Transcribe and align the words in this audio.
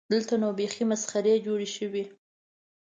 دلته 0.13 0.33
نو 0.41 0.49
بیخي 0.59 0.83
مسخرې 0.91 1.43
جوړې 1.45 1.69
شوې. 1.75 2.03